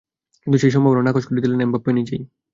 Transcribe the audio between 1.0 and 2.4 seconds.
নাকচ করে দিলেন এমবাপ্পে নিজেই।